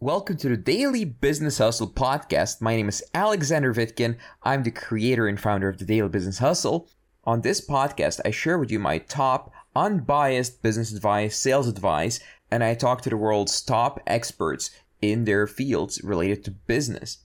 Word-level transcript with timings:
Welcome 0.00 0.38
to 0.38 0.48
the 0.48 0.56
Daily 0.56 1.04
Business 1.04 1.58
Hustle 1.58 1.88
podcast. 1.88 2.60
My 2.60 2.74
name 2.74 2.88
is 2.88 3.02
Alexander 3.14 3.72
Vitkin. 3.72 4.16
I'm 4.42 4.64
the 4.64 4.72
creator 4.72 5.28
and 5.28 5.40
founder 5.40 5.68
of 5.68 5.78
the 5.78 5.84
Daily 5.84 6.08
Business 6.08 6.38
Hustle. 6.38 6.88
On 7.22 7.40
this 7.40 7.64
podcast, 7.64 8.20
I 8.24 8.32
share 8.32 8.58
with 8.58 8.72
you 8.72 8.80
my 8.80 8.98
top 8.98 9.52
unbiased 9.74 10.62
business 10.62 10.92
advice, 10.92 11.38
sales 11.38 11.68
advice, 11.68 12.18
and 12.50 12.64
I 12.64 12.74
talk 12.74 13.02
to 13.02 13.08
the 13.08 13.16
world's 13.16 13.62
top 13.62 14.00
experts 14.04 14.70
in 15.00 15.24
their 15.26 15.46
fields 15.46 16.02
related 16.02 16.44
to 16.44 16.50
business. 16.50 17.18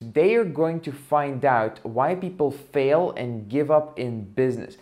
They 0.00 0.34
are 0.34 0.46
going 0.46 0.80
to 0.80 0.92
find 0.92 1.44
out 1.44 1.78
why 1.82 2.14
people 2.14 2.50
fail 2.50 3.12
and 3.18 3.50
give 3.50 3.70
up 3.70 3.98
in 3.98 4.32
business. 4.32 4.78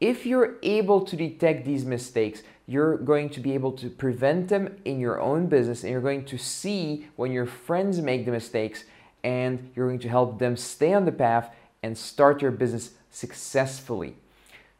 If 0.00 0.26
you're 0.26 0.58
able 0.62 1.00
to 1.00 1.16
detect 1.16 1.64
these 1.64 1.84
mistakes, 1.84 2.42
you're 2.66 2.98
going 2.98 3.30
to 3.30 3.40
be 3.40 3.54
able 3.54 3.72
to 3.72 3.90
prevent 3.90 4.48
them 4.48 4.76
in 4.84 5.00
your 5.00 5.20
own 5.20 5.46
business 5.46 5.82
and 5.82 5.90
you're 5.90 6.00
going 6.00 6.24
to 6.26 6.38
see 6.38 7.08
when 7.16 7.32
your 7.32 7.46
friends 7.46 8.00
make 8.00 8.24
the 8.24 8.30
mistakes 8.30 8.84
and 9.24 9.72
you're 9.74 9.88
going 9.88 9.98
to 9.98 10.08
help 10.08 10.38
them 10.38 10.56
stay 10.56 10.92
on 10.92 11.04
the 11.04 11.12
path 11.12 11.52
and 11.82 11.98
start 11.98 12.42
your 12.42 12.52
business 12.52 12.92
successfully. 13.10 14.14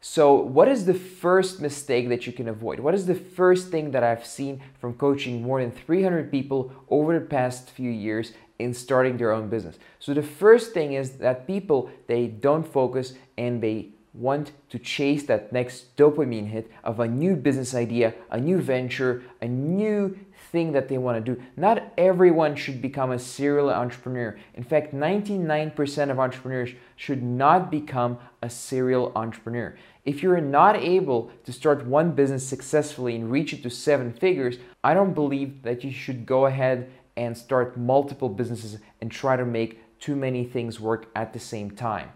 So, 0.01 0.33
what 0.33 0.69
is 0.69 0.85
the 0.85 0.93
first 0.93 1.59
mistake 1.59 2.07
that 2.07 2.25
you 2.25 2.31
can 2.31 2.47
avoid? 2.47 2.79
What 2.79 2.93
is 2.93 3.05
the 3.05 3.15
first 3.15 3.69
thing 3.69 3.91
that 3.91 4.01
I've 4.01 4.25
seen 4.25 4.61
from 4.79 4.93
coaching 4.93 5.41
more 5.41 5.59
than 5.59 5.71
300 5.71 6.31
people 6.31 6.71
over 6.89 7.19
the 7.19 7.25
past 7.25 7.69
few 7.69 7.91
years 7.91 8.31
in 8.59 8.73
starting 8.73 9.17
their 9.17 9.33
own 9.33 9.49
business? 9.49 9.77
So, 9.99 10.13
the 10.13 10.23
first 10.23 10.73
thing 10.73 10.93
is 10.93 11.17
that 11.17 11.45
people 11.45 11.91
they 12.07 12.27
don't 12.27 12.65
focus 12.65 13.15
and 13.37 13.61
they 13.61 13.89
want 14.13 14.51
to 14.69 14.79
chase 14.79 15.23
that 15.23 15.53
next 15.53 15.95
dopamine 15.95 16.47
hit 16.47 16.71
of 16.83 16.99
a 16.99 17.07
new 17.07 17.35
business 17.35 17.75
idea, 17.75 18.13
a 18.31 18.39
new 18.39 18.59
venture, 18.59 19.23
a 19.41 19.47
new 19.47 20.17
thing 20.51 20.71
that 20.71 20.87
they 20.87 20.97
want 20.97 21.23
to 21.23 21.35
do. 21.35 21.41
Not 21.55 21.93
everyone 21.97 22.55
should 22.55 22.81
become 22.81 23.11
a 23.11 23.19
serial 23.19 23.69
entrepreneur. 23.69 24.37
In 24.55 24.63
fact, 24.63 24.93
99% 24.93 26.09
of 26.09 26.19
entrepreneurs 26.19 26.71
should 26.95 27.21
not 27.21 27.69
become 27.69 28.17
a 28.41 28.49
serial 28.49 29.11
entrepreneur. 29.15 29.75
If 30.05 30.23
you're 30.23 30.41
not 30.41 30.75
able 30.75 31.31
to 31.45 31.53
start 31.53 31.85
one 31.85 32.13
business 32.13 32.47
successfully 32.47 33.15
and 33.15 33.31
reach 33.31 33.53
it 33.53 33.61
to 33.63 33.69
seven 33.69 34.11
figures, 34.11 34.57
I 34.83 34.95
don't 34.95 35.13
believe 35.13 35.61
that 35.63 35.83
you 35.83 35.91
should 35.91 36.25
go 36.25 36.47
ahead 36.47 36.89
and 37.15 37.37
start 37.37 37.77
multiple 37.77 38.29
businesses 38.29 38.79
and 39.01 39.11
try 39.11 39.35
to 39.35 39.45
make 39.45 39.79
too 39.99 40.15
many 40.15 40.45
things 40.45 40.79
work 40.79 41.09
at 41.15 41.33
the 41.33 41.39
same 41.39 41.69
time 41.69 42.09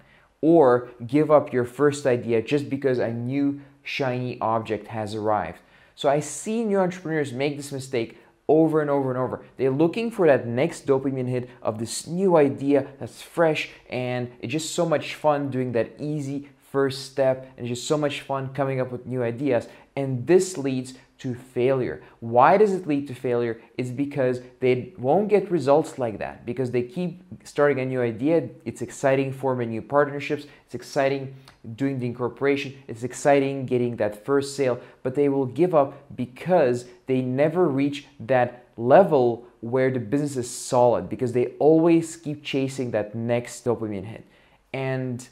or 0.44 0.90
give 1.08 1.32
up 1.32 1.54
your 1.54 1.64
first 1.64 2.06
idea 2.06 2.42
just 2.42 2.70
because 2.70 3.00
a 3.00 3.10
new 3.10 3.62
shiny 3.82 4.38
object 4.42 4.88
has 4.88 5.16
arrived. 5.16 5.60
So 5.96 6.10
I 6.10 6.20
see 6.20 6.66
new 6.66 6.80
entrepreneurs 6.80 7.32
make 7.32 7.56
this 7.56 7.72
mistake 7.72 8.18
over 8.50 8.82
and 8.82 8.90
over 8.90 9.10
and 9.10 9.18
over. 9.18 9.46
They're 9.56 9.72
looking 9.72 10.12
for 10.12 10.28
that 10.28 10.46
next 10.46 10.86
dopamine 10.86 11.30
hit 11.30 11.50
of 11.62 11.80
this 11.80 12.08
new 12.08 12.36
idea 12.36 12.88
that's 13.00 13.22
fresh 13.22 13.70
and 13.90 14.30
it's 14.42 14.52
just 14.52 14.76
so 14.76 14.86
much 14.86 15.16
fun 15.16 15.50
doing 15.50 15.72
that 15.72 15.92
easy 15.98 16.50
first 16.74 17.06
step 17.06 17.50
and 17.56 17.66
it's 17.66 17.80
just 17.80 17.88
so 17.88 17.98
much 17.98 18.20
fun 18.20 18.54
coming 18.54 18.82
up 18.82 18.92
with 18.92 19.06
new 19.06 19.24
ideas. 19.24 19.70
And 19.96 20.28
this 20.28 20.58
leads 20.58 20.96
to 21.24 21.34
failure. 21.34 22.04
Why 22.20 22.58
does 22.58 22.74
it 22.74 22.86
lead 22.86 23.08
to 23.08 23.16
failure? 23.16 23.62
It's 23.78 23.92
because 23.92 24.42
they 24.60 24.94
won't 24.98 25.30
get 25.30 25.50
results 25.50 25.98
like 25.98 26.20
that 26.20 26.46
because 26.46 26.72
they 26.72 26.84
keep 26.84 27.24
starting 27.46 27.80
a 27.80 27.86
new 27.86 28.02
idea. 28.02 28.50
It's 28.66 28.82
exciting 28.82 29.32
forming 29.32 29.70
new 29.70 29.82
partnerships. 29.82 30.48
It's 30.66 30.76
exciting 30.76 31.34
doing 31.78 31.98
the 32.00 32.08
incorporation. 32.08 32.76
It's 32.90 33.04
exciting 33.04 33.66
getting 33.66 33.96
that 33.96 34.26
first 34.26 34.58
sale, 34.58 34.82
but 35.02 35.16
they 35.16 35.30
will 35.30 35.46
give 35.46 35.74
up 35.74 35.94
because 36.18 36.84
they 37.06 37.22
never 37.22 37.70
reach 37.70 38.06
that 38.20 38.66
level 38.76 39.48
where 39.62 39.92
the 39.92 40.02
business 40.02 40.36
is 40.36 40.50
solid 40.50 41.08
because 41.08 41.32
they 41.32 41.54
always 41.58 42.18
keep 42.18 42.44
chasing 42.44 42.92
that 42.92 43.16
next 43.16 43.64
dopamine 43.64 44.04
hit. 44.04 44.26
And 44.74 45.26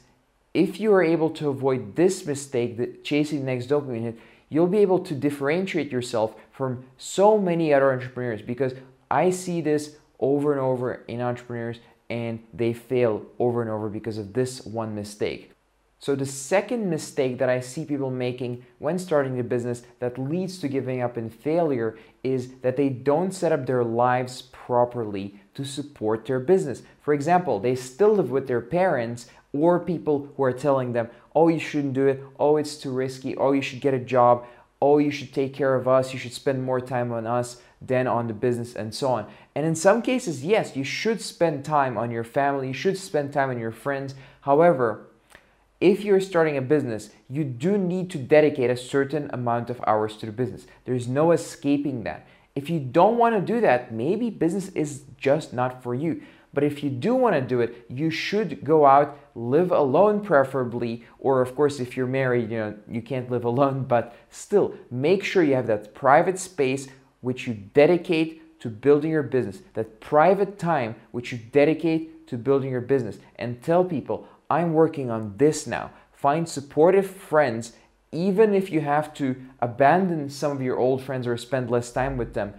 if 0.54 0.80
you 0.80 0.90
are 0.94 1.02
able 1.02 1.28
to 1.30 1.50
avoid 1.50 1.96
this 1.96 2.24
mistake, 2.24 2.78
the 2.78 2.86
chasing 3.04 3.40
the 3.40 3.52
next 3.52 3.68
dopamine 3.68 4.04
hit, 4.04 4.18
you'll 4.52 4.66
be 4.66 4.78
able 4.78 4.98
to 4.98 5.14
differentiate 5.14 5.90
yourself 5.90 6.34
from 6.50 6.84
so 6.98 7.38
many 7.38 7.72
other 7.72 7.92
entrepreneurs 7.92 8.42
because 8.42 8.74
I 9.10 9.30
see 9.30 9.62
this 9.62 9.96
over 10.20 10.52
and 10.52 10.60
over 10.60 11.04
in 11.08 11.20
entrepreneurs 11.22 11.78
and 12.10 12.42
they 12.52 12.74
fail 12.74 13.24
over 13.38 13.62
and 13.62 13.70
over 13.70 13.88
because 13.88 14.18
of 14.18 14.34
this 14.34 14.64
one 14.66 14.94
mistake. 14.94 15.52
So, 15.98 16.16
the 16.16 16.26
second 16.26 16.90
mistake 16.90 17.38
that 17.38 17.48
I 17.48 17.60
see 17.60 17.84
people 17.84 18.10
making 18.10 18.66
when 18.78 18.98
starting 18.98 19.38
a 19.38 19.44
business 19.44 19.84
that 20.00 20.18
leads 20.18 20.58
to 20.58 20.68
giving 20.68 21.00
up 21.00 21.16
and 21.16 21.32
failure 21.32 21.96
is 22.24 22.54
that 22.62 22.76
they 22.76 22.88
don't 22.88 23.32
set 23.32 23.52
up 23.52 23.66
their 23.66 23.84
lives 23.84 24.42
properly 24.42 25.40
to 25.54 25.64
support 25.64 26.26
their 26.26 26.40
business. 26.40 26.82
For 27.00 27.14
example, 27.14 27.60
they 27.60 27.76
still 27.76 28.14
live 28.14 28.32
with 28.32 28.48
their 28.48 28.60
parents 28.60 29.28
or 29.52 29.78
people 29.78 30.28
who 30.36 30.42
are 30.42 30.52
telling 30.52 30.92
them, 30.92 31.08
oh, 31.34 31.48
you 31.48 31.58
shouldn't 31.58 31.94
do 31.94 32.06
it, 32.06 32.22
oh, 32.38 32.56
it's 32.56 32.76
too 32.76 32.90
risky, 32.90 33.36
oh, 33.36 33.52
you 33.52 33.62
should 33.62 33.80
get 33.80 33.94
a 33.94 33.98
job, 33.98 34.44
oh, 34.80 34.98
you 34.98 35.10
should 35.10 35.32
take 35.32 35.54
care 35.54 35.74
of 35.74 35.86
us, 35.88 36.12
you 36.12 36.18
should 36.18 36.32
spend 36.32 36.62
more 36.62 36.80
time 36.80 37.12
on 37.12 37.26
us 37.26 37.62
than 37.80 38.06
on 38.06 38.26
the 38.26 38.34
business, 38.34 38.74
and 38.74 38.94
so 38.94 39.08
on. 39.08 39.26
And 39.54 39.66
in 39.66 39.74
some 39.74 40.02
cases, 40.02 40.44
yes, 40.44 40.76
you 40.76 40.84
should 40.84 41.20
spend 41.20 41.64
time 41.64 41.96
on 41.96 42.10
your 42.10 42.24
family, 42.24 42.68
you 42.68 42.74
should 42.74 42.98
spend 42.98 43.32
time 43.32 43.50
on 43.50 43.58
your 43.58 43.72
friends. 43.72 44.14
However, 44.42 45.08
if 45.80 46.04
you're 46.04 46.20
starting 46.20 46.56
a 46.56 46.62
business, 46.62 47.10
you 47.28 47.42
do 47.42 47.76
need 47.76 48.08
to 48.10 48.18
dedicate 48.18 48.70
a 48.70 48.76
certain 48.76 49.28
amount 49.32 49.68
of 49.68 49.82
hours 49.84 50.16
to 50.18 50.26
the 50.26 50.32
business. 50.32 50.66
There's 50.84 51.08
no 51.08 51.32
escaping 51.32 52.04
that. 52.04 52.26
If 52.54 52.70
you 52.70 52.78
don't 52.78 53.18
want 53.18 53.34
to 53.34 53.52
do 53.52 53.60
that, 53.62 53.92
maybe 53.92 54.30
business 54.30 54.68
is 54.70 55.02
just 55.16 55.52
not 55.52 55.82
for 55.82 55.94
you. 55.94 56.22
But 56.54 56.64
if 56.64 56.82
you 56.84 56.90
do 56.90 57.14
want 57.14 57.34
to 57.34 57.40
do 57.40 57.60
it, 57.60 57.86
you 57.88 58.10
should 58.10 58.62
go 58.62 58.84
out, 58.84 59.18
live 59.34 59.72
alone 59.72 60.20
preferably, 60.20 61.04
or 61.18 61.40
of 61.40 61.54
course, 61.56 61.80
if 61.80 61.96
you're 61.96 62.06
married, 62.06 62.50
you 62.50 62.58
know, 62.58 62.74
you 62.88 63.00
can't 63.00 63.30
live 63.30 63.44
alone, 63.44 63.84
but 63.88 64.14
still 64.30 64.74
make 64.90 65.24
sure 65.24 65.42
you 65.42 65.54
have 65.54 65.66
that 65.66 65.94
private 65.94 66.38
space 66.38 66.88
which 67.20 67.46
you 67.46 67.54
dedicate 67.54 68.60
to 68.60 68.68
building 68.68 69.10
your 69.10 69.22
business, 69.22 69.60
that 69.74 70.00
private 70.00 70.58
time 70.58 70.94
which 71.10 71.32
you 71.32 71.38
dedicate 71.38 72.26
to 72.28 72.36
building 72.36 72.70
your 72.70 72.80
business, 72.80 73.18
and 73.36 73.62
tell 73.62 73.84
people, 73.84 74.28
I'm 74.48 74.74
working 74.74 75.10
on 75.10 75.34
this 75.38 75.66
now. 75.66 75.90
Find 76.12 76.48
supportive 76.48 77.06
friends, 77.06 77.72
even 78.12 78.54
if 78.54 78.70
you 78.70 78.80
have 78.80 79.14
to 79.14 79.36
abandon 79.60 80.28
some 80.30 80.52
of 80.52 80.62
your 80.62 80.78
old 80.78 81.02
friends 81.02 81.26
or 81.26 81.36
spend 81.36 81.70
less 81.70 81.90
time 81.90 82.16
with 82.16 82.34
them. 82.34 82.54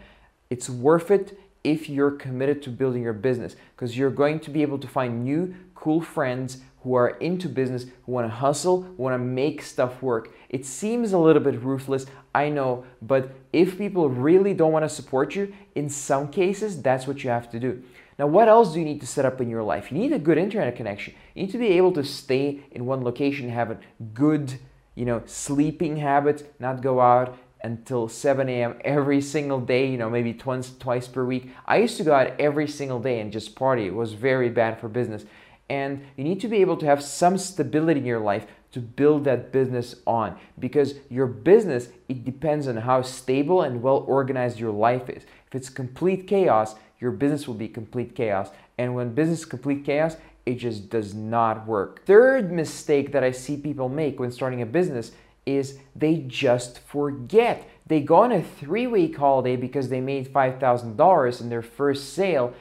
It's 0.50 0.70
worth 0.70 1.10
it 1.10 1.38
if 1.64 1.90
you're 1.90 2.12
committed 2.12 2.62
to 2.64 2.70
building 2.70 3.02
your 3.02 3.14
business 3.14 3.56
because 3.76 3.98
you're 3.98 4.10
going 4.10 4.40
to 4.42 4.50
be 4.50 4.62
able 4.62 4.78
to 4.80 4.88
find 4.88 5.24
new 5.24 5.54
cool 5.76 6.02
friends 6.02 6.60
who 6.84 6.96
are 6.96 7.10
into 7.10 7.48
business, 7.48 7.86
who 8.06 8.12
want 8.12 8.28
to 8.28 8.36
hustle, 8.36 8.82
want 8.98 9.14
to 9.14 9.18
make 9.18 9.62
stuff 9.62 10.02
work. 10.02 10.34
It 10.50 10.66
seems 10.66 11.14
a 11.14 11.18
little 11.18 11.42
bit 11.42 11.62
ruthless, 11.64 12.06
I 12.36 12.50
know, 12.50 12.86
but 13.02 13.32
if 13.54 13.78
people 13.78 14.10
really 14.10 14.54
don't 14.54 14.74
want 14.74 14.84
to 14.84 14.90
support 14.90 15.34
you, 15.34 15.54
in 15.76 15.88
some 15.90 16.28
cases, 16.28 16.82
that's 16.82 17.08
what 17.08 17.24
you 17.24 17.30
have 17.30 17.50
to 17.52 17.60
do. 17.60 17.82
Now, 18.20 18.28
what 18.28 18.50
else 18.50 18.74
do 18.74 18.80
you 18.80 18.86
need 18.86 19.00
to 19.00 19.08
set 19.08 19.26
up 19.26 19.40
in 19.40 19.50
your 19.50 19.64
life? 19.64 19.92
You 19.92 19.98
need 19.98 20.12
a 20.12 20.20
good 20.20 20.38
internet 20.38 20.76
connection. 20.76 21.16
You 21.34 21.44
need 21.44 21.52
to 21.54 21.58
be 21.58 21.70
able 21.78 21.94
to 21.94 22.04
stay 22.04 22.62
in 22.72 22.86
one 22.86 23.04
location, 23.04 23.50
have 23.50 23.72
a 23.72 23.80
good, 24.14 24.60
you 24.96 25.06
know, 25.06 25.24
sleeping 25.26 25.98
habit, 25.98 26.54
not 26.60 26.82
go 26.82 27.00
out 27.00 27.38
until 27.64 28.10
7 28.10 28.50
a.m. 28.50 28.76
every 28.84 29.22
single 29.22 29.60
day, 29.60 29.90
you 29.90 29.98
know, 29.98 30.10
maybe 30.10 30.34
twice, 30.34 30.72
twice 30.78 31.08
per 31.08 31.24
week. 31.24 31.50
I 31.66 31.78
used 31.78 31.98
to 31.98 32.04
go 32.04 32.14
out 32.14 32.40
every 32.40 32.68
single 32.68 33.00
day 33.00 33.20
and 33.22 33.32
just 33.32 33.56
party. 33.56 33.86
It 33.86 33.94
was 33.94 34.14
very 34.14 34.50
bad 34.50 34.80
for 34.80 34.90
business. 34.90 35.26
And 35.70 36.06
you 36.18 36.24
need 36.24 36.42
to 36.42 36.48
be 36.48 36.58
able 36.58 36.78
to 36.78 36.86
have 36.86 37.02
some 37.02 37.38
stability 37.38 38.02
in 38.02 38.06
your 38.06 38.20
life 38.20 38.46
to 38.74 38.80
build 38.80 39.24
that 39.24 39.52
business 39.52 39.96
on 40.06 40.38
because 40.60 40.96
your 41.10 41.28
business 41.28 41.90
it 42.10 42.26
depends 42.26 42.68
on 42.68 42.76
how 42.76 43.02
stable 43.04 43.62
and 43.62 43.82
well 43.82 44.04
organized 44.08 44.60
your 44.60 44.72
life 44.72 45.10
is. 45.10 45.24
If 45.48 45.56
it's 45.56 45.70
complete 45.70 46.28
chaos, 46.28 46.76
your 47.00 47.12
business 47.12 47.48
will 47.48 47.54
be 47.54 47.68
complete 47.68 48.16
chaos. 48.16 48.50
And 48.78 48.96
when 48.96 49.14
business 49.14 49.40
is 49.40 49.46
complete 49.46 49.86
chaos, 49.86 50.18
it 50.46 50.56
just 50.56 50.90
does 50.90 51.14
not 51.14 51.66
work. 51.68 52.06
Third 52.06 52.52
mistake 52.52 53.12
that 53.12 53.24
I 53.24 53.32
see 53.32 53.56
people 53.56 53.88
make 53.88 54.20
when 54.20 54.32
starting 54.32 54.62
a 54.62 54.66
business 54.66 55.12
is 55.46 55.80
they 55.96 56.18
just 56.18 56.80
forget. 56.80 57.68
They 57.88 58.02
go 58.02 58.18
on 58.18 58.32
a 58.32 58.42
three 58.42 58.88
week 58.88 59.18
holiday 59.18 59.56
because 59.56 59.90
they 59.90 60.02
made 60.02 60.32
$5,000 60.32 61.42
in 61.42 61.50
their 61.50 61.62
first 61.62 62.14
sale, 62.14 62.54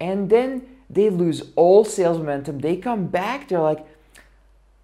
and 0.00 0.30
then 0.30 0.66
they 0.88 1.10
lose 1.10 1.52
all 1.56 1.84
sales 1.84 2.18
momentum. 2.18 2.58
They 2.60 2.76
come 2.76 3.06
back, 3.06 3.48
they're 3.48 3.60
like, 3.60 3.86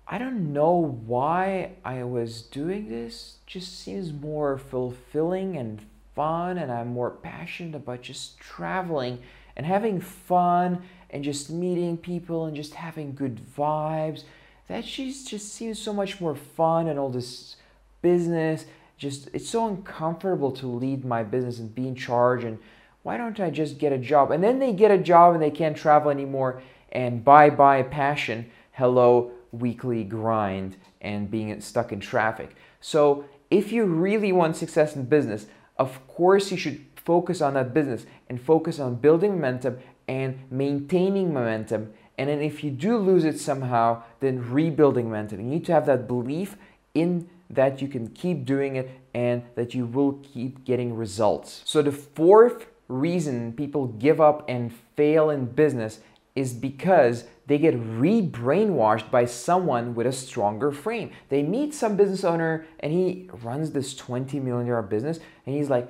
I 0.06 0.16
don't 0.16 0.54
know 0.54 1.02
why 1.06 1.72
I 1.84 2.02
was 2.04 2.40
doing 2.40 2.88
this. 2.88 3.36
Just 3.46 3.78
seems 3.78 4.10
more 4.10 4.56
fulfilling 4.56 5.58
and 5.58 5.82
fun, 6.14 6.56
and 6.56 6.72
I'm 6.72 6.88
more 6.88 7.10
passionate 7.10 7.74
about 7.74 8.00
just 8.02 8.38
traveling 8.38 9.18
and 9.54 9.66
having 9.66 10.00
fun 10.00 10.82
and 11.10 11.22
just 11.22 11.50
meeting 11.50 11.96
people 11.98 12.46
and 12.46 12.56
just 12.56 12.74
having 12.74 13.14
good 13.14 13.40
vibes 13.56 14.22
that 14.68 14.84
just 14.84 15.52
seems 15.52 15.78
so 15.78 15.92
much 15.92 16.20
more 16.20 16.34
fun 16.34 16.88
and 16.88 16.98
all 16.98 17.10
this 17.10 17.56
business. 18.02 18.66
Just 18.96 19.28
it's 19.32 19.48
so 19.48 19.66
uncomfortable 19.66 20.52
to 20.52 20.66
lead 20.66 21.04
my 21.04 21.22
business 21.22 21.58
and 21.58 21.74
be 21.74 21.88
in 21.88 21.94
charge 21.94 22.44
and 22.44 22.58
why 23.02 23.16
don't 23.16 23.40
I 23.40 23.48
just 23.50 23.78
get 23.78 23.92
a 23.92 23.98
job? 23.98 24.30
And 24.30 24.42
then 24.44 24.58
they 24.58 24.72
get 24.72 24.90
a 24.90 24.98
job 24.98 25.34
and 25.34 25.42
they 25.42 25.50
can't 25.50 25.76
travel 25.76 26.10
anymore. 26.10 26.62
And 26.92 27.24
bye 27.24 27.50
bye 27.50 27.82
passion. 27.82 28.50
Hello, 28.72 29.30
weekly 29.52 30.04
grind 30.04 30.76
and 31.00 31.30
being 31.30 31.60
stuck 31.60 31.92
in 31.92 32.00
traffic. 32.00 32.54
So, 32.80 33.24
if 33.50 33.72
you 33.72 33.84
really 33.84 34.30
want 34.30 34.56
success 34.56 34.94
in 34.94 35.04
business, 35.06 35.46
of 35.78 36.06
course, 36.06 36.50
you 36.50 36.58
should 36.58 36.84
focus 36.96 37.40
on 37.40 37.54
that 37.54 37.72
business 37.72 38.04
and 38.28 38.40
focus 38.40 38.78
on 38.78 38.96
building 38.96 39.32
momentum 39.36 39.78
and 40.06 40.38
maintaining 40.50 41.32
momentum. 41.32 41.92
And 42.18 42.28
then, 42.28 42.42
if 42.42 42.64
you 42.64 42.70
do 42.70 42.98
lose 42.98 43.24
it 43.24 43.38
somehow, 43.38 44.02
then 44.20 44.50
rebuilding 44.50 45.06
momentum. 45.06 45.40
You 45.40 45.46
need 45.46 45.64
to 45.66 45.72
have 45.72 45.86
that 45.86 46.08
belief 46.08 46.56
in 46.94 47.28
that 47.48 47.80
you 47.80 47.88
can 47.88 48.08
keep 48.08 48.44
doing 48.44 48.76
it 48.76 48.90
and 49.14 49.42
that 49.54 49.72
you 49.72 49.86
will 49.86 50.20
keep 50.22 50.64
getting 50.64 50.94
results. 50.96 51.62
So, 51.64 51.80
the 51.80 51.92
fourth 51.92 52.66
reason 52.88 53.52
people 53.52 53.86
give 53.86 54.20
up 54.20 54.44
and 54.48 54.72
fail 54.96 55.30
in 55.30 55.46
business 55.46 56.00
is 56.34 56.52
because 56.52 57.24
they 57.46 57.58
get 57.58 57.74
re-brainwashed 57.74 59.10
by 59.10 59.24
someone 59.24 59.94
with 59.94 60.06
a 60.06 60.12
stronger 60.12 60.70
frame. 60.70 61.10
They 61.30 61.42
meet 61.42 61.74
some 61.74 61.96
business 61.96 62.22
owner 62.24 62.66
and 62.80 62.92
he 62.92 63.28
runs 63.42 63.72
this 63.72 63.94
20 63.94 64.38
million 64.40 64.68
dollar 64.68 64.82
business 64.82 65.18
and 65.46 65.56
he's 65.56 65.70
like, 65.70 65.88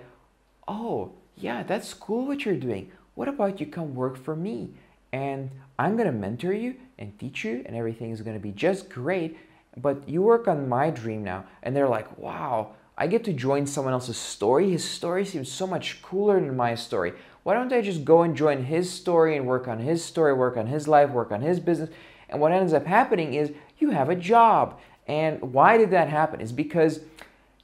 "Oh, 0.66 1.12
yeah, 1.36 1.62
that's 1.62 1.94
cool 1.94 2.26
what 2.26 2.44
you're 2.44 2.56
doing. 2.56 2.90
What 3.14 3.28
about 3.28 3.60
you 3.60 3.66
come 3.66 3.94
work 3.94 4.16
for 4.16 4.34
me? 4.36 4.74
And 5.12 5.50
I'm 5.78 5.96
going 5.96 6.10
to 6.10 6.18
mentor 6.18 6.52
you 6.52 6.76
and 6.98 7.18
teach 7.18 7.44
you 7.44 7.62
and 7.66 7.76
everything 7.76 8.10
is 8.10 8.22
going 8.22 8.36
to 8.36 8.42
be 8.42 8.52
just 8.52 8.88
great, 8.90 9.38
but 9.76 10.08
you 10.08 10.22
work 10.22 10.48
on 10.48 10.68
my 10.68 10.90
dream 10.90 11.24
now." 11.24 11.44
And 11.62 11.74
they're 11.74 11.88
like, 11.88 12.18
"Wow, 12.18 12.74
I 12.96 13.06
get 13.06 13.22
to 13.24 13.32
join 13.32 13.64
someone 13.66 13.94
else's 13.94 14.16
story. 14.16 14.70
His 14.70 14.84
story 14.84 15.24
seems 15.24 15.50
so 15.50 15.68
much 15.68 16.02
cooler 16.02 16.40
than 16.40 16.56
my 16.56 16.74
story. 16.74 17.12
Why 17.44 17.54
don't 17.54 17.72
I 17.72 17.80
just 17.80 18.04
go 18.04 18.22
and 18.22 18.36
join 18.36 18.64
his 18.64 18.92
story 18.92 19.36
and 19.36 19.46
work 19.46 19.68
on 19.68 19.78
his 19.78 20.04
story, 20.04 20.34
work 20.34 20.56
on 20.56 20.66
his 20.66 20.88
life, 20.88 21.10
work 21.10 21.30
on 21.30 21.40
his 21.40 21.60
business? 21.60 21.90
And 22.28 22.40
what 22.40 22.52
ends 22.52 22.72
up 22.72 22.86
happening 22.86 23.34
is 23.34 23.52
you 23.78 23.90
have 23.90 24.10
a 24.10 24.16
job. 24.16 24.80
And 25.06 25.40
why 25.54 25.78
did 25.78 25.92
that 25.92 26.08
happen? 26.08 26.40
Is 26.40 26.52
because 26.52 27.00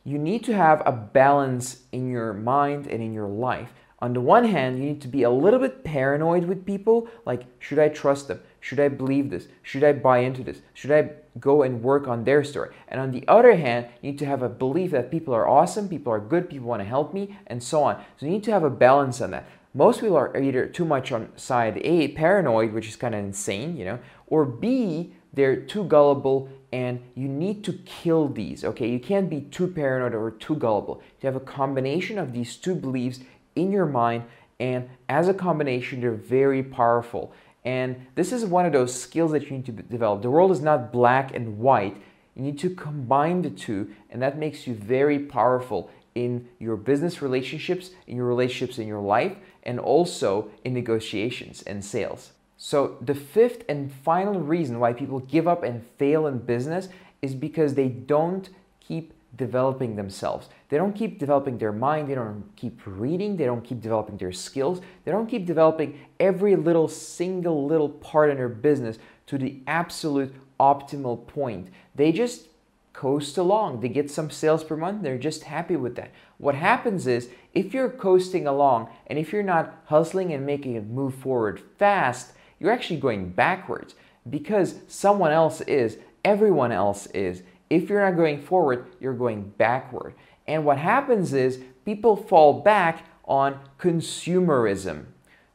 you 0.04 0.18
need 0.18 0.44
to 0.44 0.54
have 0.54 0.82
a 0.86 0.92
balance 0.92 1.82
in 1.90 2.08
your 2.08 2.32
mind 2.32 2.86
and 2.86 3.02
in 3.02 3.12
your 3.12 3.28
life. 3.28 3.72
On 4.04 4.12
the 4.12 4.20
one 4.20 4.44
hand, 4.44 4.76
you 4.76 4.84
need 4.84 5.00
to 5.00 5.08
be 5.08 5.22
a 5.22 5.30
little 5.30 5.58
bit 5.58 5.82
paranoid 5.82 6.44
with 6.44 6.66
people 6.66 7.08
like, 7.24 7.44
should 7.58 7.78
I 7.78 7.88
trust 7.88 8.28
them? 8.28 8.40
Should 8.60 8.78
I 8.78 8.88
believe 8.88 9.30
this? 9.30 9.48
Should 9.62 9.82
I 9.82 9.94
buy 9.94 10.18
into 10.18 10.44
this? 10.44 10.60
Should 10.74 10.90
I 10.90 11.12
go 11.40 11.62
and 11.62 11.82
work 11.82 12.06
on 12.06 12.24
their 12.24 12.44
story? 12.44 12.74
And 12.86 13.00
on 13.00 13.12
the 13.12 13.26
other 13.26 13.56
hand, 13.56 13.86
you 14.02 14.10
need 14.10 14.18
to 14.18 14.26
have 14.26 14.42
a 14.42 14.48
belief 14.50 14.90
that 14.90 15.10
people 15.10 15.32
are 15.32 15.48
awesome, 15.48 15.88
people 15.88 16.12
are 16.12 16.20
good, 16.20 16.50
people 16.50 16.68
want 16.68 16.82
to 16.82 16.86
help 16.86 17.14
me, 17.14 17.38
and 17.46 17.62
so 17.62 17.82
on. 17.82 17.96
So 18.18 18.26
you 18.26 18.32
need 18.32 18.44
to 18.44 18.50
have 18.50 18.62
a 18.62 18.68
balance 18.68 19.22
on 19.22 19.30
that. 19.30 19.48
Most 19.72 20.02
people 20.02 20.18
are 20.18 20.36
either 20.36 20.66
too 20.66 20.84
much 20.84 21.10
on 21.10 21.30
side 21.38 21.80
A, 21.82 22.08
paranoid, 22.08 22.74
which 22.74 22.88
is 22.88 22.96
kind 22.96 23.14
of 23.14 23.24
insane, 23.24 23.74
you 23.74 23.86
know, 23.86 23.98
or 24.26 24.44
B, 24.44 25.14
they're 25.32 25.56
too 25.56 25.84
gullible 25.84 26.50
and 26.72 27.00
you 27.14 27.28
need 27.28 27.62
to 27.64 27.72
kill 27.84 28.28
these, 28.28 28.64
okay? 28.64 28.88
You 28.88 28.98
can't 28.98 29.30
be 29.30 29.42
too 29.42 29.68
paranoid 29.68 30.12
or 30.12 30.32
too 30.32 30.56
gullible. 30.56 31.00
You 31.20 31.28
have 31.28 31.36
a 31.36 31.40
combination 31.40 32.18
of 32.18 32.32
these 32.32 32.56
two 32.56 32.74
beliefs 32.74 33.20
in 33.56 33.72
your 33.72 33.86
mind 33.86 34.24
and 34.60 34.88
as 35.08 35.28
a 35.28 35.34
combination, 35.34 36.00
they're 36.00 36.12
very 36.12 36.62
powerful. 36.62 37.32
And 37.64 38.06
this 38.14 38.32
is 38.32 38.44
one 38.44 38.66
of 38.66 38.72
those 38.72 38.98
skills 38.98 39.32
that 39.32 39.44
you 39.44 39.50
need 39.52 39.66
to 39.66 39.72
develop. 39.72 40.22
The 40.22 40.30
world 40.30 40.50
is 40.50 40.60
not 40.60 40.92
black 40.92 41.34
and 41.34 41.58
white. 41.58 41.96
You 42.36 42.42
need 42.42 42.58
to 42.60 42.70
combine 42.70 43.42
the 43.42 43.50
two, 43.50 43.90
and 44.10 44.20
that 44.22 44.38
makes 44.38 44.66
you 44.66 44.74
very 44.74 45.18
powerful 45.18 45.90
in 46.14 46.48
your 46.58 46.76
business 46.76 47.22
relationships, 47.22 47.90
in 48.06 48.16
your 48.16 48.26
relationships 48.26 48.78
in 48.78 48.86
your 48.86 49.00
life, 49.00 49.36
and 49.64 49.80
also 49.80 50.50
in 50.62 50.74
negotiations 50.74 51.62
and 51.62 51.84
sales. 51.84 52.32
So, 52.56 52.96
the 53.00 53.14
fifth 53.14 53.64
and 53.68 53.92
final 53.92 54.40
reason 54.40 54.78
why 54.78 54.92
people 54.92 55.18
give 55.20 55.48
up 55.48 55.62
and 55.62 55.84
fail 55.98 56.26
in 56.26 56.38
business 56.38 56.88
is 57.20 57.34
because 57.34 57.74
they 57.74 57.88
don't 57.88 58.48
keep 58.80 59.12
developing 59.36 59.96
themselves. 59.96 60.48
They 60.74 60.78
don't 60.78 60.92
keep 60.92 61.20
developing 61.20 61.56
their 61.56 61.70
mind, 61.70 62.08
they 62.08 62.16
don't 62.16 62.42
keep 62.56 62.80
reading, 62.84 63.36
they 63.36 63.44
don't 63.44 63.62
keep 63.62 63.80
developing 63.80 64.16
their 64.16 64.32
skills, 64.32 64.80
they 65.04 65.12
don't 65.12 65.28
keep 65.28 65.46
developing 65.46 66.00
every 66.18 66.56
little 66.56 66.88
single 66.88 67.64
little 67.64 67.88
part 67.88 68.28
in 68.28 68.38
their 68.38 68.48
business 68.48 68.98
to 69.26 69.38
the 69.38 69.60
absolute 69.68 70.34
optimal 70.58 71.28
point. 71.28 71.68
They 71.94 72.10
just 72.10 72.48
coast 72.92 73.38
along. 73.38 73.82
They 73.82 73.88
get 73.88 74.10
some 74.10 74.30
sales 74.30 74.64
per 74.64 74.76
month, 74.76 75.04
they're 75.04 75.16
just 75.16 75.44
happy 75.44 75.76
with 75.76 75.94
that. 75.94 76.10
What 76.38 76.56
happens 76.56 77.06
is 77.06 77.28
if 77.52 77.72
you're 77.72 77.88
coasting 77.88 78.48
along 78.48 78.88
and 79.06 79.16
if 79.16 79.32
you're 79.32 79.44
not 79.44 79.80
hustling 79.84 80.32
and 80.32 80.44
making 80.44 80.74
it 80.74 80.88
move 80.88 81.14
forward 81.14 81.62
fast, 81.78 82.32
you're 82.58 82.72
actually 82.72 82.98
going 82.98 83.28
backwards 83.28 83.94
because 84.28 84.80
someone 84.88 85.30
else 85.30 85.60
is, 85.60 85.98
everyone 86.24 86.72
else 86.72 87.06
is 87.14 87.44
if 87.70 87.88
you're 87.88 88.04
not 88.04 88.16
going 88.16 88.42
forward, 88.42 88.86
you're 89.00 89.14
going 89.14 89.52
backward. 89.56 90.14
And 90.46 90.64
what 90.64 90.78
happens 90.78 91.32
is 91.32 91.60
people 91.84 92.16
fall 92.16 92.60
back 92.60 93.04
on 93.24 93.58
consumerism. 93.78 95.06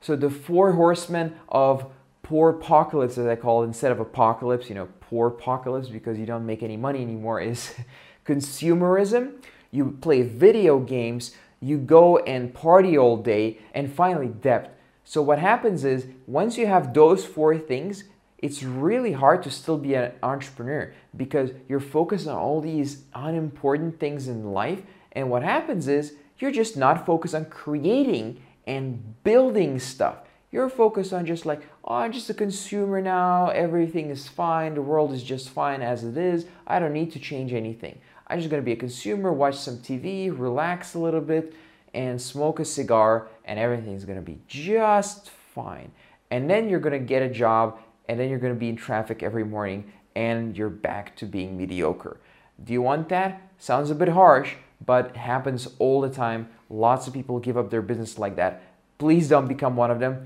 So 0.01 0.15
the 0.15 0.30
four 0.30 0.74
horsemen 0.74 1.36
of 1.50 1.91
poor 2.24 2.51
apocalypse, 2.51 3.18
as 3.18 3.27
I 3.27 3.36
call 3.36 3.63
it, 3.63 3.68
instead 3.68 3.91
of 3.91 4.00
apocalypse, 4.00 4.69
you 4.69 4.75
know, 4.75 4.88
poor 5.01 5.27
apocalypse 5.27 5.89
because 5.89 6.18
you 6.18 6.25
don't 6.25 6.45
make 6.45 6.63
any 6.63 6.77
money 6.77 7.01
anymore, 7.01 7.41
is 7.41 7.74
consumerism. 8.25 9.33
You 9.71 9.97
play 10.01 10.21
video 10.24 10.80
games, 10.80 11.36
you 11.59 11.77
go 11.77 12.18
and 12.19 12.53
party 12.53 12.97
all 12.97 13.18
day, 13.18 13.59
and 13.74 13.91
finally, 13.91 14.27
debt. 14.27 14.77
So 15.03 15.21
what 15.21 15.39
happens 15.39 15.83
is 15.86 16.06
once 16.27 16.57
you 16.57 16.68
have 16.68 16.94
those 16.94 17.25
four 17.25 17.57
things, 17.57 18.06
it's 18.39 18.63
really 18.63 19.12
hard 19.12 19.44
to 19.44 19.51
still 19.51 19.77
be 19.77 19.95
an 19.95 20.13
entrepreneur 20.24 20.94
because 21.15 21.51
you're 21.68 21.81
focused 21.81 22.27
on 22.27 22.38
all 22.38 22.62
these 22.62 23.03
unimportant 23.13 24.00
things 24.00 24.27
in 24.27 24.53
life. 24.53 24.81
And 25.12 25.30
what 25.30 25.44
happens 25.44 25.88
is 25.89 26.13
you're 26.39 26.51
just 26.51 26.77
not 26.77 27.06
focused 27.06 27.36
on 27.36 27.45
creating 27.45 28.41
and 28.65 29.21
building 29.24 29.77
stuff. 29.77 30.19
You're 30.51 30.69
focused 30.69 31.12
on 31.12 31.25
just 31.25 31.45
like, 31.45 31.62
oh, 31.83 31.95
I'm 31.95 32.13
just 32.13 32.30
a 32.30 32.33
consumer 32.33 33.01
now. 33.01 33.50
Everything 33.50 34.09
is 34.09 34.27
fine. 34.27 34.74
The 34.74 34.81
world 34.81 35.12
is 35.12 35.21
just 35.21 35.50
fine 35.50 35.81
as 35.81 36.03
it 36.03 36.18
is. 36.18 36.45
I 36.65 36.80
don't 36.80 36.94
need 36.94 37.12
to 37.12 37.19
change 37.19 37.53
anything. 37.53 38.00
I'm 38.27 38.39
just 38.39 38.50
going 38.50 38.62
to 38.62 38.65
be 38.65 38.71
a 38.71 38.77
consumer, 38.77 39.33
watch 39.33 39.57
some 39.57 39.80
TV, 39.80 40.31
relax 40.36 40.94
a 40.94 41.00
little 41.00 41.21
bit, 41.21 41.53
and 41.94 42.21
smoke 42.21 42.59
a 42.59 42.65
cigar, 42.65 43.27
and 43.44 43.59
everything's 43.59 44.06
going 44.06 44.19
to 44.19 44.25
be 44.25 44.39
just 44.47 45.30
fine. 45.53 45.91
And 46.31 46.50
then 46.50 46.69
you're 46.69 46.79
going 46.79 47.00
to 47.00 47.05
get 47.05 47.24
a 47.24 47.29
job 47.29 47.79
and 48.10 48.20
then 48.20 48.28
you're 48.28 48.39
going 48.39 48.54
to 48.54 48.60
be 48.60 48.68
in 48.68 48.75
traffic 48.75 49.22
every 49.22 49.46
morning 49.46 49.94
and 50.16 50.58
you're 50.58 50.70
back 50.70 51.16
to 51.16 51.25
being 51.25 51.56
mediocre. 51.56 52.20
Do 52.62 52.74
you 52.74 52.82
want 52.82 53.08
that? 53.10 53.42
Sounds 53.60 53.92
a 53.92 53.96
bit 53.96 54.10
harsh, 54.10 54.56
but 54.84 55.16
happens 55.16 55.70
all 55.78 56.01
the 56.01 56.10
time. 56.10 56.50
Lots 56.72 57.08
of 57.08 57.13
people 57.13 57.39
give 57.39 57.56
up 57.56 57.70
their 57.70 57.84
business 57.84 58.18
like 58.18 58.36
that. 58.36 58.63
Please 58.98 59.30
don't 59.30 59.48
become 59.48 59.75
one 59.75 59.92
of 59.92 60.00
them. 60.00 60.25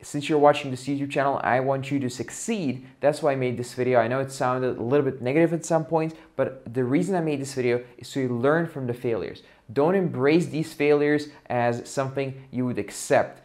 Since 0.00 0.28
you're 0.28 0.38
watching 0.38 0.70
this 0.70 0.86
YouTube 0.86 1.10
channel, 1.10 1.40
I 1.42 1.58
want 1.60 1.90
you 1.90 1.98
to 1.98 2.08
succeed. 2.08 2.86
That's 3.00 3.22
why 3.22 3.32
I 3.32 3.34
made 3.34 3.56
this 3.56 3.74
video. 3.74 3.98
I 3.98 4.06
know 4.06 4.20
it 4.20 4.30
sounded 4.30 4.78
a 4.78 4.82
little 4.82 5.04
bit 5.04 5.20
negative 5.20 5.52
at 5.52 5.64
some 5.64 5.84
points, 5.84 6.14
but 6.36 6.72
the 6.72 6.84
reason 6.84 7.16
I 7.16 7.20
made 7.20 7.40
this 7.40 7.54
video 7.54 7.82
is 7.98 8.06
so 8.06 8.20
you 8.20 8.28
learn 8.28 8.68
from 8.68 8.86
the 8.86 8.94
failures. 8.94 9.42
Don't 9.72 9.96
embrace 9.96 10.46
these 10.46 10.72
failures 10.72 11.28
as 11.46 11.90
something 11.90 12.44
you 12.52 12.66
would 12.66 12.78
accept 12.78 13.42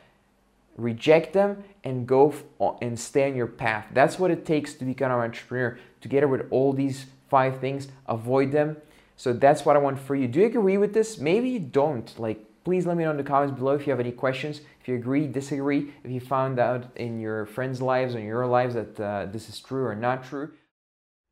reject 0.77 1.33
them 1.33 1.63
and 1.83 2.07
go 2.07 2.33
and 2.81 2.99
stay 2.99 3.29
on 3.29 3.35
your 3.35 3.47
path. 3.47 3.87
That's 3.93 4.19
what 4.19 4.31
it 4.31 4.45
takes 4.45 4.73
to 4.75 4.85
become 4.85 5.11
an 5.11 5.19
entrepreneur. 5.19 5.77
Together 5.99 6.27
with 6.27 6.47
all 6.51 6.73
these 6.73 7.05
five 7.29 7.59
things, 7.59 7.87
avoid 8.07 8.51
them. 8.51 8.77
So 9.15 9.33
that's 9.33 9.65
what 9.65 9.75
I 9.75 9.79
want 9.79 9.99
for 9.99 10.15
you. 10.15 10.27
Do 10.27 10.39
you 10.39 10.45
agree 10.47 10.77
with 10.77 10.93
this? 10.93 11.19
Maybe 11.19 11.49
you 11.49 11.59
don't. 11.59 12.11
Like, 12.19 12.43
please 12.63 12.85
let 12.85 12.97
me 12.97 13.03
know 13.03 13.11
in 13.11 13.17
the 13.17 13.23
comments 13.23 13.57
below 13.57 13.73
if 13.73 13.85
you 13.85 13.91
have 13.91 13.99
any 13.99 14.11
questions. 14.11 14.61
If 14.79 14.87
you 14.87 14.95
agree, 14.95 15.27
disagree, 15.27 15.93
if 16.03 16.09
you 16.09 16.19
found 16.19 16.59
out 16.59 16.85
in 16.95 17.19
your 17.19 17.45
friends' 17.45 17.81
lives 17.81 18.15
or 18.15 18.19
your 18.19 18.47
lives 18.47 18.73
that 18.73 18.99
uh, 18.99 19.27
this 19.31 19.47
is 19.47 19.59
true 19.59 19.85
or 19.85 19.95
not 19.95 20.23
true. 20.23 20.51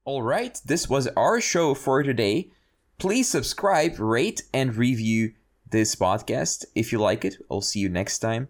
All 0.05 0.22
right, 0.22 0.60
this 0.65 0.88
was 0.88 1.08
our 1.17 1.41
show 1.41 1.74
for 1.74 2.03
today. 2.03 2.51
Please 3.00 3.27
subscribe, 3.27 4.00
rate, 4.00 4.43
and 4.53 4.75
review 4.75 5.34
this 5.69 5.96
podcast 5.96 6.65
if 6.75 6.91
you 6.91 7.00
like 7.00 7.25
it. 7.25 7.38
I'll 7.50 7.62
see 7.62 7.79
you 7.79 7.89
next 7.89 8.19
time. 8.19 8.50